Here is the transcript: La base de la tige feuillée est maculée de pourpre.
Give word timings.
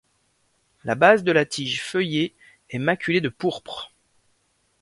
La 0.83 0.95
base 0.95 1.23
de 1.23 1.31
la 1.31 1.45
tige 1.45 1.79
feuillée 1.83 2.33
est 2.71 2.79
maculée 2.79 3.21
de 3.21 3.29
pourpre. 3.29 3.93